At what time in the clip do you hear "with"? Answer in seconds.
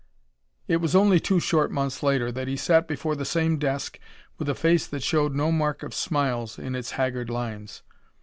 4.39-4.49